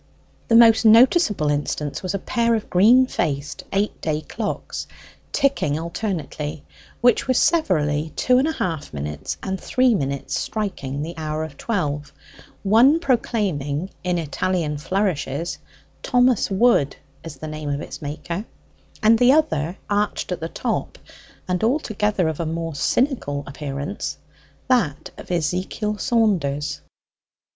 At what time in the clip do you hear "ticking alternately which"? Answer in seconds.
5.31-7.27